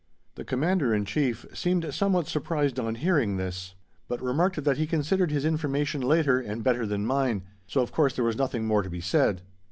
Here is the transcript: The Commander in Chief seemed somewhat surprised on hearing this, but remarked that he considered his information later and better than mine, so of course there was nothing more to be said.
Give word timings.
The 0.33 0.43
Commander 0.43 0.95
in 0.95 1.05
Chief 1.05 1.45
seemed 1.53 1.93
somewhat 1.93 2.25
surprised 2.25 2.79
on 2.79 2.95
hearing 2.95 3.37
this, 3.37 3.75
but 4.07 4.19
remarked 4.19 4.63
that 4.63 4.77
he 4.79 4.87
considered 4.87 5.29
his 5.29 5.45
information 5.45 6.01
later 6.01 6.39
and 6.39 6.63
better 6.63 6.87
than 6.87 7.05
mine, 7.05 7.43
so 7.67 7.81
of 7.81 7.91
course 7.91 8.15
there 8.15 8.25
was 8.25 8.35
nothing 8.35 8.65
more 8.65 8.81
to 8.81 8.89
be 8.89 8.99
said. 8.99 9.43